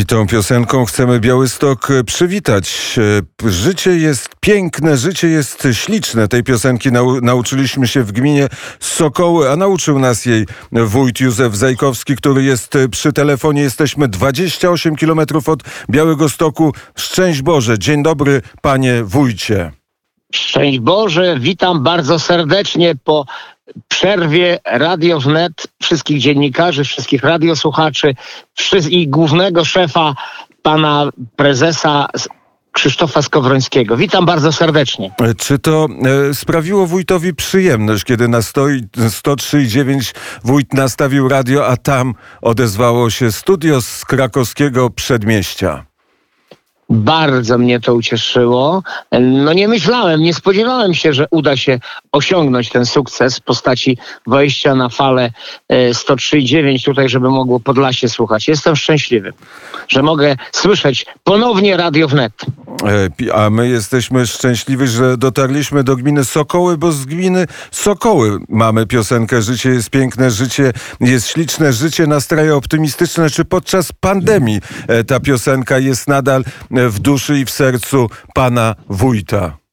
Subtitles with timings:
[0.00, 2.96] I tą piosenką chcemy Białystok e, przywitać.
[3.46, 6.28] E, życie jest piękne, życie jest śliczne.
[6.28, 8.48] Tej piosenki nau nauczyliśmy się w gminie
[8.80, 13.62] Sokoły, a nauczył nas jej wójt Józef Zajkowski, który jest e, przy telefonie.
[13.62, 16.72] Jesteśmy 28 kilometrów od Białego Stoku.
[16.96, 17.78] Szczęść Boże.
[17.78, 19.72] Dzień dobry, panie wójcie.
[20.34, 23.24] Szczęść Boże, witam bardzo serdecznie po
[23.88, 28.14] przerwie Radio Wnet wszystkich dziennikarzy, wszystkich radiosłuchaczy
[28.90, 30.14] i głównego szefa,
[30.62, 32.08] pana prezesa
[32.72, 33.96] Krzysztofa Skowrońskiego.
[33.96, 35.10] Witam bardzo serdecznie.
[35.38, 35.86] Czy to
[36.30, 43.80] e, sprawiło wójtowi przyjemność, kiedy na 103,9 wójt nastawił radio, a tam odezwało się studio
[43.82, 45.93] z krakowskiego przedmieścia?
[46.90, 48.82] Bardzo mnie to ucieszyło.
[49.20, 51.78] No nie myślałem, nie spodziewałem się, że uda się
[52.12, 55.30] osiągnąć ten sukces w postaci wejścia na falę
[55.70, 58.48] 103,9 e, tutaj, żeby mogło Podlasie słuchać.
[58.48, 59.32] Jestem szczęśliwy,
[59.88, 62.32] że mogę słyszeć ponownie Radio Wnet.
[63.28, 68.86] E, a my jesteśmy szczęśliwi, że dotarliśmy do gminy Sokoły, bo z gminy Sokoły mamy
[68.86, 73.30] piosenkę Życie jest piękne, życie jest śliczne, życie nastraja optymistyczne.
[73.30, 76.44] Czy podczas pandemii e, ta piosenka jest nadal
[76.74, 79.64] w duszy i w sercu pana wójta?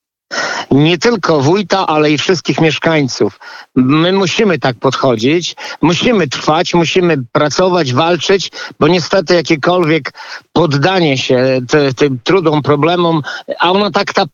[0.72, 3.40] nie tylko wójta, ale i wszystkich mieszkańców.
[3.76, 10.14] My musimy tak podchodzić, musimy trwać, musimy pracować, walczyć, bo niestety jakiekolwiek
[10.54, 11.62] poddanie się
[11.96, 13.22] tym trudom, problemom,
[13.60, 14.26] a ona tak, ta,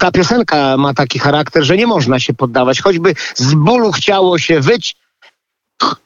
[0.00, 2.80] ta piosenka ma taki charakter, że nie można się poddawać.
[2.80, 4.96] Choćby z bólu chciało się wyć,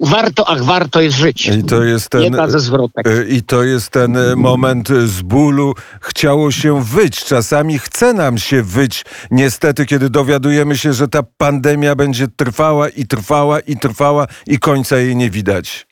[0.00, 1.46] warto, ach, warto jest żyć.
[1.46, 3.06] I to jest ten, ze zwrotek.
[3.06, 5.74] E, I to jest ten e, moment z bólu.
[6.00, 7.24] Chciało się wyć.
[7.24, 9.04] Czasami chce nam się wyć.
[9.30, 14.98] Niestety, kiedy dowiadujemy się, że ta pandemia będzie trwała i trwała i trwała i końca
[14.98, 15.86] jej nie widać.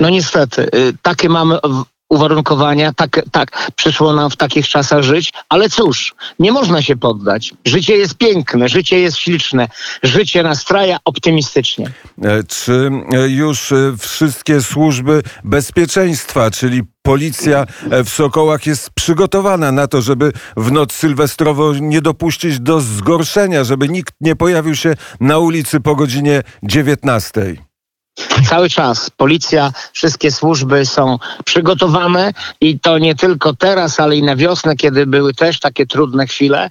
[0.00, 1.58] No niestety, y, takie mamy
[2.10, 7.54] uwarunkowania, tak, tak, przyszło nam w takich czasach żyć, ale cóż, nie można się poddać.
[7.64, 9.68] Życie jest piękne, życie jest śliczne,
[10.02, 11.90] życie nastraja optymistycznie.
[12.22, 17.66] E, czy e, już e, wszystkie służby bezpieczeństwa, czyli policja
[18.04, 23.88] w Sokołach jest przygotowana na to, żeby w noc sylwestrową nie dopuścić do zgorszenia, żeby
[23.88, 27.69] nikt nie pojawił się na ulicy po godzinie 19?
[28.48, 34.36] Cały czas policja, wszystkie służby są przygotowane i to nie tylko teraz, ale i na
[34.36, 36.70] wiosnę, kiedy były też takie trudne chwile.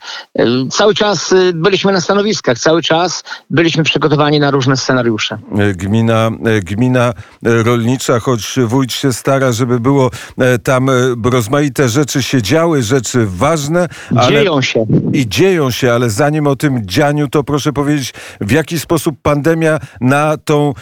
[0.71, 5.37] Cały czas y, byliśmy na stanowiskach, cały czas byliśmy przygotowani na różne scenariusze.
[5.75, 6.31] Gmina,
[6.63, 12.83] gmina rolnicza, choć wójt się stara, żeby było e, tam e, rozmaite rzeczy się działy,
[12.83, 13.87] rzeczy ważne.
[14.29, 14.85] Dzieją się.
[15.13, 19.79] I dzieją się, ale zanim o tym dzianiu, to proszę powiedzieć, w jaki sposób pandemia
[20.01, 20.73] na tą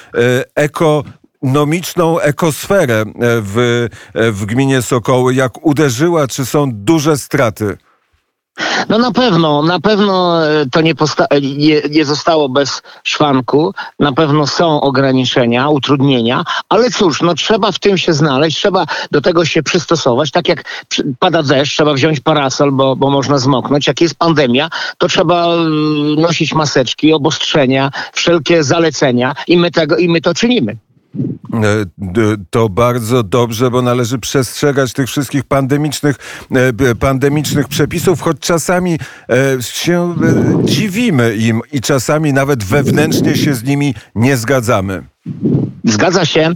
[0.57, 0.69] e,
[1.41, 7.77] ekonomiczną ekosferę e, w, e, w gminie Sokoły, jak uderzyła, czy są duże straty?
[8.89, 10.93] No na pewno, na pewno e, to nie,
[11.41, 17.79] nie, nie, zostało bez szwanku, na pewno są ograniczenia, utrudnienia, ale cóż, no trzeba w
[17.79, 20.87] tym się znaleźć, trzeba do tego się przystosować, tak jak
[21.19, 25.47] pada deszcz, trzeba wziąć parasol, bo, bo można zmoknąć, jak jest pandemia, to trzeba
[26.17, 30.77] nosić maseczki, obostrzenia, wszelkie zalecenia i my, tego, i my to czynimy.
[31.53, 31.85] E,
[32.49, 36.15] to bardzo dobrze, bo należy przestrzegać tych wszystkich pandemicznych,
[36.51, 40.15] e, pandemicznych przepisów, choć czasami e, się
[40.63, 45.03] dziwimy im i czasami nawet wewnętrznie się z nimi nie zgadzamy.
[45.83, 46.53] Zgadza się,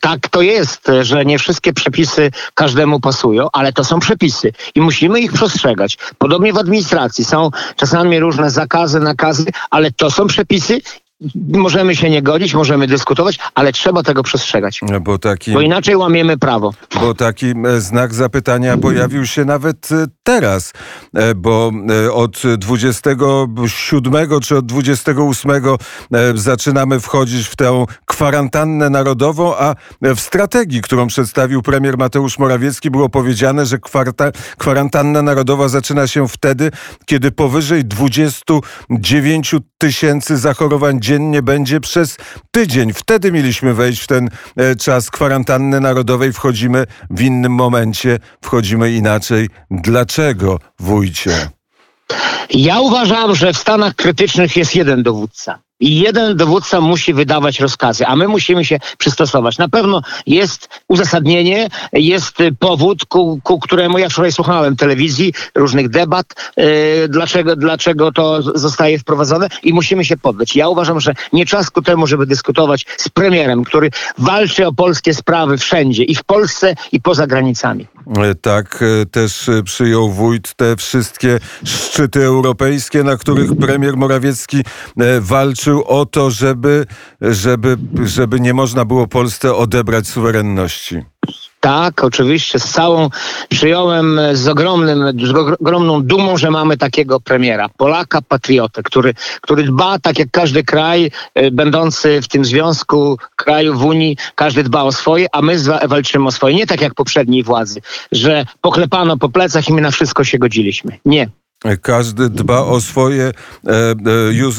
[0.00, 5.20] tak to jest, że nie wszystkie przepisy każdemu pasują, ale to są przepisy i musimy
[5.20, 5.98] ich przestrzegać.
[6.18, 10.80] Podobnie w administracji są czasami różne zakazy, nakazy, ale to są przepisy
[11.52, 14.80] Możemy się nie godzić, możemy dyskutować, ale trzeba tego przestrzegać.
[15.00, 16.74] Bo, taki, bo inaczej łamiemy prawo.
[17.00, 20.72] Bo taki e, znak zapytania pojawił się nawet e, teraz,
[21.14, 21.72] e, bo
[22.12, 25.52] od 27 czy od 28
[26.34, 33.08] zaczynamy wchodzić w tę kwarantannę narodową, a w strategii, którą przedstawił premier Mateusz Morawiecki, było
[33.08, 33.78] powiedziane, że
[34.58, 36.70] kwarantanna narodowa zaczyna się wtedy,
[37.06, 42.16] kiedy powyżej 29 tysięcy zachorowań dziennie będzie przez
[42.50, 42.92] tydzień.
[42.92, 46.32] Wtedy mieliśmy wejść w ten e, czas kwarantanny narodowej.
[46.32, 49.48] Wchodzimy w innym momencie, wchodzimy inaczej.
[49.70, 51.48] Dlaczego, wójcie?
[52.50, 55.58] Ja uważam, że w stanach krytycznych jest jeden dowódca.
[55.80, 59.58] I jeden dowódca musi wydawać rozkazy, a my musimy się przystosować.
[59.58, 66.26] Na pewno jest uzasadnienie, jest powód, ku, ku któremu ja wczoraj słuchałem telewizji, różnych debat,
[66.56, 66.64] yy,
[67.08, 70.56] dlaczego, dlaczego to zostaje wprowadzone i musimy się poddać.
[70.56, 75.14] Ja uważam, że nie czas ku temu, żeby dyskutować z premierem, który walczy o polskie
[75.14, 77.86] sprawy wszędzie i w Polsce i poza granicami.
[78.16, 84.62] E, tak, e, też przyjął wójt te wszystkie szczyty europejskie, na których premier Morawiecki
[85.20, 86.86] walczy walczył o to, żeby,
[87.20, 91.02] żeby, żeby nie można było Polsce odebrać suwerenności.
[91.60, 93.08] Tak, oczywiście, z całą
[93.48, 95.30] przyjąłem z, ogromnym, z
[95.60, 101.10] ogromną dumą, że mamy takiego premiera, Polaka, patriotę, który, który dba, tak jak każdy kraj
[101.34, 105.56] e, będący w tym związku krajów w Unii, każdy dba o swoje, a my
[105.88, 106.54] walczymy o swoje.
[106.54, 107.80] Nie tak jak poprzedniej władzy,
[108.12, 110.98] że poklepano po plecach i my na wszystko się godziliśmy.
[111.04, 111.28] Nie.
[111.82, 113.32] Każdy dba o swoje.
[113.66, 113.94] E,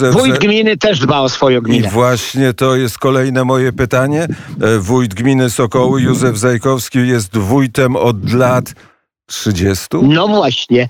[0.07, 0.11] e.
[0.11, 1.87] Wójt gminy też dba o swoją gminę.
[1.87, 4.27] I właśnie to jest kolejne moje pytanie.
[4.61, 8.73] E, wójt gminy Sokoły, Józef Zajkowski, jest wójtem od lat
[9.25, 9.87] 30?
[10.01, 10.89] No właśnie.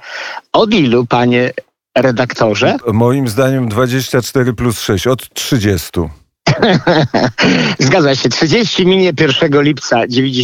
[0.54, 1.52] Od ilu, panie
[1.98, 2.78] redaktorze?
[2.94, 5.90] Moim zdaniem 24 plus 6, od 30.
[7.80, 8.30] Zgadza się.
[8.30, 10.02] 30 minie 1 lipca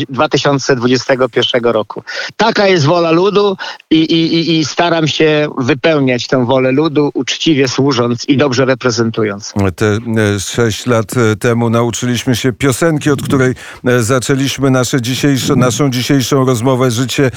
[0.10, 2.04] 2021 roku.
[2.38, 3.58] Taka jest wola ludu
[3.90, 9.54] i, i, i staram się wypełniać tę wolę ludu, uczciwie służąc i dobrze reprezentując.
[9.76, 13.54] Te e, sześć lat e, temu nauczyliśmy się piosenki, od której
[13.86, 16.92] e, zaczęliśmy nasze dzisiejsze, naszą dzisiejszą rozmowę.
[16.92, 17.32] Życie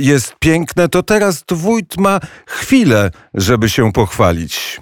[0.00, 0.88] jest piękne.
[0.88, 4.80] To teraz wójt ma chwilę, żeby się pochwalić.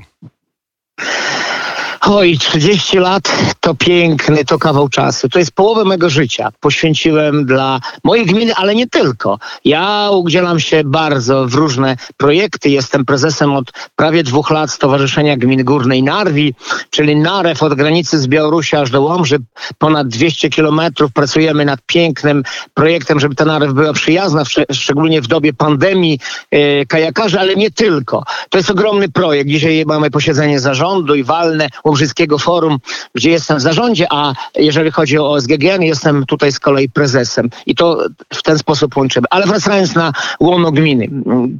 [2.01, 5.29] Oj, 30 lat to piękny, to kawał czasu.
[5.29, 6.49] To jest połowę mego życia.
[6.61, 9.39] Poświęciłem dla mojej gminy, ale nie tylko.
[9.65, 12.71] Ja udzielam się bardzo w różne projekty.
[12.71, 16.55] Jestem prezesem od prawie dwóch lat Stowarzyszenia Gmin Górnej Narwi,
[16.91, 19.39] czyli Narew od granicy z Białorusi aż do Łomży.
[19.79, 22.43] Ponad 200 kilometrów pracujemy nad pięknym
[22.75, 24.43] projektem, żeby ta Narew była przyjazna,
[24.73, 26.21] szczególnie w dobie pandemii
[26.51, 28.25] e, kajakarzy, ale nie tylko.
[28.49, 29.51] To jest ogromny projekt.
[29.51, 32.79] Dzisiaj mamy posiedzenie zarządu i walne Łobrzyckiego Forum,
[33.15, 37.51] gdzie jestem w zarządzie, a jeżeli chodzi o SGGN, jestem tutaj z kolei prezesem.
[37.67, 38.05] I to
[38.35, 39.27] w ten sposób łączymy.
[39.31, 41.09] Ale wracając na łono gminy.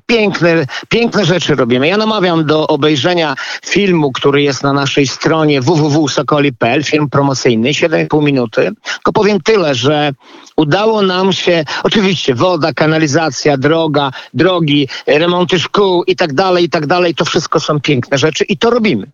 [0.07, 1.89] Piękne, piękne rzeczy robimy.
[1.89, 3.35] Ja namawiam do obejrzenia
[3.65, 8.71] filmu, który jest na naszej stronie www.sokoli.pl, film promocyjny, 7,5 minuty.
[8.95, 10.13] Tylko powiem tyle, że
[10.57, 16.87] udało nam się, oczywiście woda, kanalizacja, droga, drogi, remonty szkół i tak dalej, i tak
[16.87, 19.07] dalej, to wszystko są piękne rzeczy i to robimy.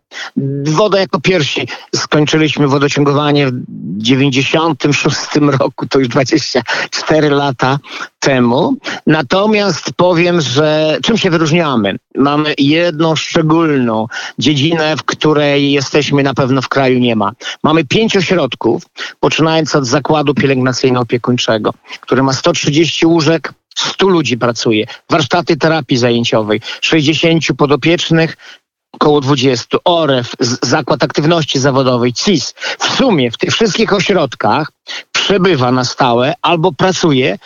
[0.64, 3.52] Woda jako pierwsi skończyliśmy wodociągowanie w
[3.96, 5.16] 96
[5.58, 7.78] roku, to już 24 lata
[8.18, 8.76] temu.
[9.06, 11.96] Natomiast powiem, że czym się wyróżniamy?
[12.14, 14.06] Mamy jedną szczególną
[14.38, 17.32] dziedzinę, w której jesteśmy na pewno w kraju nie ma.
[17.62, 18.82] Mamy pięć ośrodków,
[19.20, 21.70] poczynając od zakładu pielęgnacyjno-opiekuńczego,
[22.00, 28.36] który ma 130 łóżek, 100 ludzi pracuje, warsztaty terapii zajęciowej, 60 podopiecznych,
[28.94, 30.32] około 20, OREF,
[30.62, 32.54] Zakład Aktywności Zawodowej, CIS.
[32.78, 34.72] W sumie w tych wszystkich ośrodkach
[35.12, 37.38] przebywa na stałe albo pracuje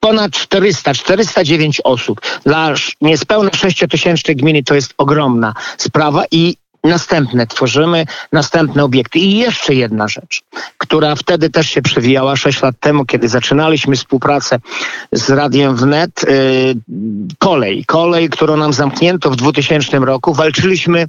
[0.00, 2.20] ponad 400, 409 osób.
[2.44, 9.18] Dla niespełna 6 tysięcznej gminy to jest ogromna sprawa i następne tworzymy, następne obiekty.
[9.18, 10.42] I jeszcze jedna rzecz,
[10.78, 14.58] która wtedy też się przewijała 6 lat temu, kiedy zaczynaliśmy współpracę
[15.12, 16.22] z Radiem Wnet.
[16.22, 16.74] Yy,
[17.38, 20.34] kolej, kolej, którą nam zamknięto w 2000 roku.
[20.34, 21.06] Walczyliśmy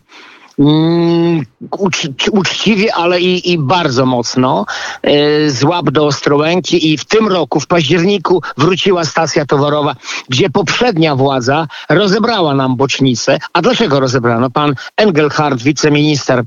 [1.72, 4.66] ucz, uczciwie, ale i, i bardzo mocno
[5.04, 9.96] e, z łap do Ostrołęki i w tym roku, w październiku wróciła stacja towarowa,
[10.30, 13.40] gdzie poprzednia władza rozebrała nam bocznicę.
[13.54, 14.50] A dlaczego rozebrano?
[14.50, 16.44] Pan Engelhardt, wiceminister,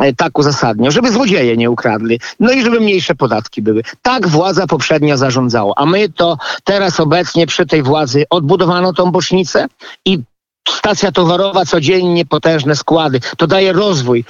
[0.00, 3.82] e, tak uzasadniał, żeby złodzieje nie ukradli, no i żeby mniejsze podatki były.
[4.02, 9.66] Tak władza poprzednia zarządzała, a my to teraz obecnie przy tej władzy odbudowano tą bocznicę
[10.04, 10.22] i
[10.68, 13.20] stacja towarowa, codziennie potężne składy.
[13.36, 14.24] To daje rozwój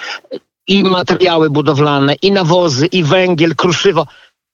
[0.68, 4.06] i materiały budowlane, i nawozy, i węgiel, kruszywo.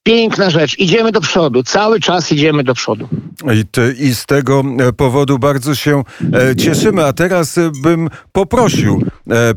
[0.03, 0.79] Piękna rzecz.
[0.79, 1.63] Idziemy do przodu.
[1.63, 3.09] Cały czas idziemy do przodu.
[3.53, 7.05] I, te, I, z tego e, powodu bardzo się e, cieszymy.
[7.05, 9.03] A teraz e, bym poprosił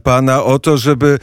[0.03, 1.19] pana o to, żeby,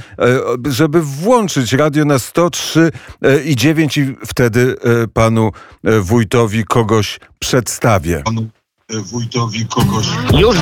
[0.70, 2.92] żeby włączyć radio na 103
[3.22, 4.76] e, i 9 i wtedy
[5.14, 5.52] panu
[5.84, 8.24] wójtowi kogoś przedstawię.
[8.90, 10.08] Wójtowi kogoś.
[10.34, 10.58] Już.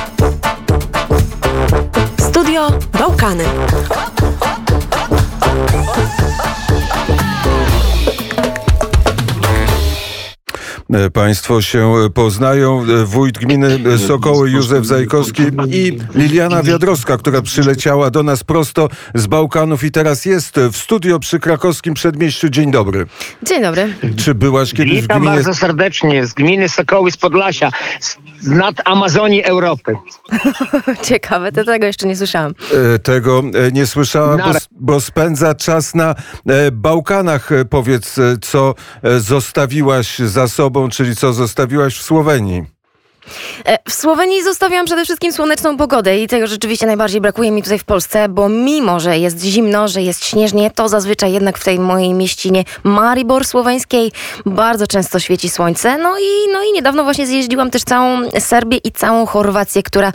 [2.20, 3.44] Studio Bałkany.
[11.12, 12.82] Państwo się poznają.
[12.82, 19.26] E, wójt gminy Sokoły Józef Zajkowski i Liliana Wiadrowska, która przyleciała do nas prosto z
[19.26, 22.48] Bałkanów i teraz jest w studio przy krakowskim przedmieściu.
[22.48, 23.06] Dzień dobry.
[23.42, 23.94] Dzień dobry.
[24.16, 25.34] Czy byłaś kiedyś w Witam gminie...
[25.34, 28.16] bardzo serdecznie z gminy Sokoły z Podlasia, z
[28.46, 29.96] nad Amazonii Europy.
[31.02, 32.52] Ciekawe, to tego jeszcze nie słyszałam.
[32.94, 36.14] E, Tego e, nie słyszała, bo, s- bo spędza czas na
[36.46, 37.52] e, Bałkanach.
[37.52, 42.77] E, Powiedz, e, co e, zostawiłaś za sobą, czyli co zostawiłaś w Słowenii.
[43.66, 47.78] E, W Słowenii zostawiam przede wszystkim słoneczną pogodę i tego rzeczywiście najbardziej brakuje mi tutaj
[47.78, 51.78] w Polsce, bo mimo, że jest zimno, że jest śnieżnie, to zazwyczaj jednak w tej
[51.78, 54.12] mojej mieścinie Maribor słoweńskiej
[54.46, 55.98] bardzo często świeci słońce.
[55.98, 60.12] No i, no i niedawno właśnie zjeździłam też całą Serbię i całą Chorwację, która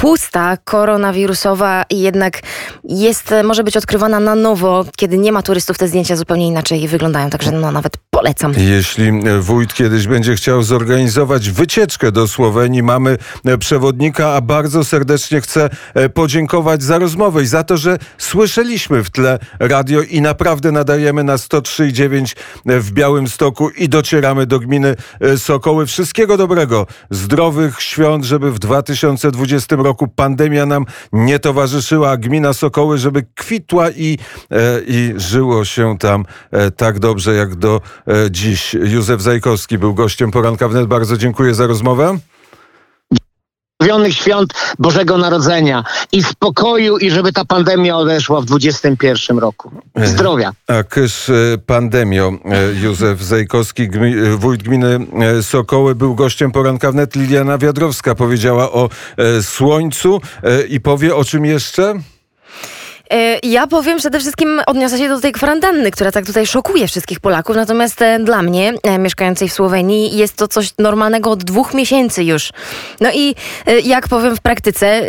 [0.00, 2.40] pusta, koronawirusowa jednak
[2.84, 4.84] jest, e, może być odkrywana na nowo.
[4.96, 8.54] Kiedy nie ma turystów, te zdjęcia zupełnie inaczej wyglądają, także no nawet polecam.
[8.56, 12.49] Jeśli e, wójt kiedyś będzie chciał zorganizować wycieczkę do Słowenii,
[12.82, 17.98] mamy e, przewodnika, a bardzo serdecznie chcę e, podziękować za rozmowę i za to, że
[18.18, 24.60] słyszeliśmy w tle radio i naprawdę nadajemy na 103,9 w Białym Stoku i docieramy do
[24.60, 25.86] gminy e, Sokoły.
[25.86, 32.98] Wszystkiego dobrego, zdrowych świąt, żeby w 2020 roku pandemia nam nie towarzyszyła, a gmina Sokoły,
[32.98, 34.18] żeby kwitła i,
[34.50, 38.74] e, i żyło się tam e, tak dobrze jak do e, dziś.
[38.74, 40.86] Józef Zajkowski był gościem poranka wnet.
[40.86, 42.18] Bardzo dziękuję za rozmowę.
[43.80, 49.70] Zdrowionych świąt Bożego Narodzenia i spokoju i żeby ta pandemia odeszła w 2021 roku.
[49.96, 50.52] Zdrowia.
[50.66, 52.32] A kysz e, pandemio.
[52.44, 54.98] E, Józef Zajkowski, gmi, e, wójt gminy
[55.38, 57.16] e, Sokoły, był gościem poranka wnet.
[57.16, 61.94] Liliana Wiadrowska powiedziała o e, słońcu e, i powie o czym jeszcze?
[63.10, 67.20] E, Ja powiem przede wszystkim, odniosę się do tej kwarantanny, która tak tutaj szokuje wszystkich
[67.20, 67.56] Polaków.
[67.56, 72.24] Natomiast e, dla mnie, e, mieszkającej w Słowenii, jest to coś normalnego od dwóch miesięcy
[72.24, 72.50] już.
[73.00, 73.34] No i
[73.84, 75.02] jak powiem w praktyce,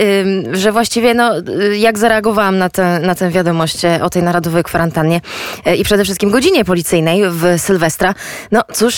[0.52, 1.32] że właściwie, no,
[1.78, 5.22] jak zareagowałam na, tę na tę wiadomość o tej narodowej kwarantannie
[5.78, 8.14] i przede wszystkim godzinie policyjnej w Sylwestra,
[8.52, 8.96] no cóż,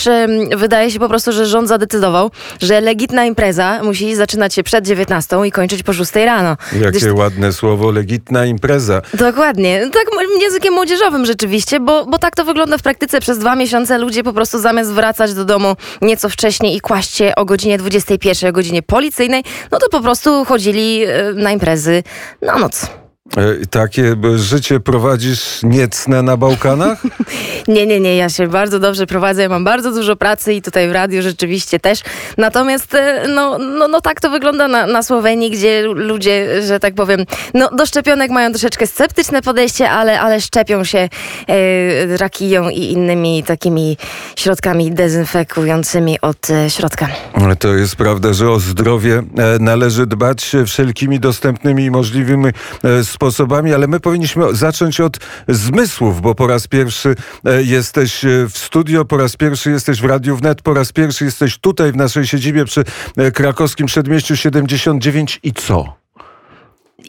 [0.57, 2.31] wydaje się po prostu, że rząd zadecydował,
[2.61, 6.57] że legitna impreza musi zaczynać się przed 19 i kończyć po 6 rano.
[6.73, 8.92] Jakie Gdyż- ładne słowo, legitna impreza.
[9.13, 9.89] Dokładnie.
[9.93, 13.19] Tak m- językiem młodzieżowym rzeczywiście, bo, bo tak to wygląda w praktyce.
[13.19, 17.33] Przez dwa miesiące ludzie po prostu zamiast wracać do domu nieco wcześniej i kłaść się
[17.35, 22.03] o godzinie 21, o godzinie policyjnej, no to po prostu chodzili e, na imprezy
[22.41, 23.02] na noc.
[23.37, 27.03] E, Takie e, życie prowadzisz niecne na Bałkanach?
[27.67, 30.89] Nie, nie, nie, ja się bardzo dobrze prowadzę, ja mam bardzo dużo pracy i tutaj
[30.89, 31.99] w radiu rzeczywiście też.
[32.37, 36.79] Natomiast e, no, no, no tak to wygląda na, na Słowenii, gdzie lu- ludzie, że
[36.79, 42.69] tak powiem, no do szczepionek mają troszeczkę sceptyczne podejście, ale, ale szczepią się e, rakiją
[42.69, 43.97] i innymi takimi
[44.35, 47.07] środkami dezynfekującymi od środka.
[47.59, 49.23] To jest prawda, że o zdrowie
[49.59, 52.47] należy dbać wszelkimi dostępnymi i możliwymi
[52.83, 55.17] e, sposobami, ale my powinniśmy zacząć od
[55.47, 57.15] zmysłów, bo po raz pierwszy
[57.45, 61.25] e, jesteś e, w studio, po raz pierwszy jesteś w Radiu Wnet, po raz pierwszy
[61.25, 62.83] jesteś tutaj w naszej siedzibie przy
[63.17, 66.02] e, krakowskim przedmieściu 79 i co?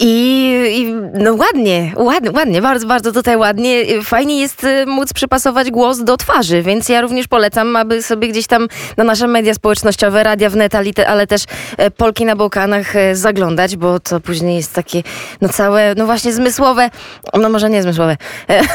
[0.00, 3.84] I, I no ładnie, ładnie, ładnie, bardzo, bardzo tutaj ładnie.
[4.02, 8.46] Fajnie jest y, móc przypasować głos do twarzy, więc ja również polecam, aby sobie gdzieś
[8.46, 11.42] tam na nasze media społecznościowe, Radia Wnet, ale te- ale też
[11.76, 15.02] e, Polki na Bałkanach e, zaglądać, bo to później jest takie,
[15.40, 16.90] no całe, no właśnie zmysłowe,
[17.34, 18.16] no może nie zmysłowe,
[18.50, 18.62] e,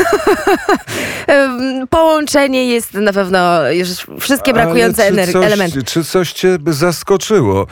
[1.90, 5.84] połączenie jest na pewno już wszystkie brakujące Ale czy coś, elementy.
[5.84, 7.68] Czy coś cię zaskoczyło?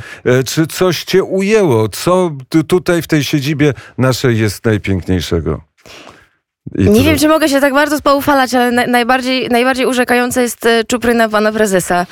[0.46, 1.90] Czy coś cię ujęło?
[1.90, 3.47] Co tu- tutaj w tej siedzibie
[3.98, 5.62] naszej jest najpiękniejszego?
[6.76, 10.42] I Nie to- wiem, czy mogę się tak bardzo spoufalać, ale na, najbardziej, najbardziej urzekające
[10.42, 12.06] jest e, czupryna pana prezesa.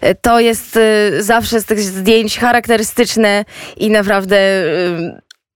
[0.00, 3.44] E, To jest e, zawsze z tych zdjęć charakterystyczne
[3.76, 4.36] i naprawdę...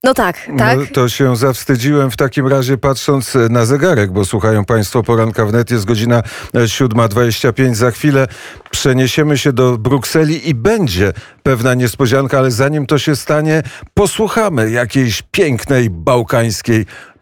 [0.05, 0.79] e, No tak, tak.
[0.79, 5.47] No, to się zawstydziłem w takim razie patrząc e, na zegarek, bo słuchają Państwo poranka
[5.47, 6.23] wnet, jest godzina
[6.55, 7.75] e, 7.25.
[7.75, 8.27] Za chwilę
[8.71, 13.63] przeniesiemy się do Brukseli i będzie pewna niespodzianka, ale zanim to się stanie,
[13.95, 17.14] posłuchamy jakiejś pięknej bałkańskiej e,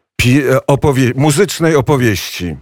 [0.66, 2.56] opowie- muzycznej opowieści.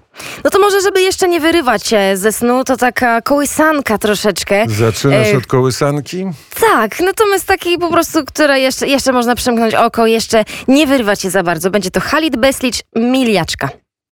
[0.44, 4.64] No to może, żeby jeszcze nie wyrywać się ze snu, to taka kołysanka troszeczkę.
[4.68, 6.24] Zaczynasz E, od kołysanki?
[6.60, 11.30] Tak, natomiast takiej po prostu, która jeszcze, jeszcze można przymknąć oko, jeszcze nie wyrywać się
[11.30, 11.70] za bardzo.
[11.70, 13.68] Będzie to Halid Beslic, Miliaczka.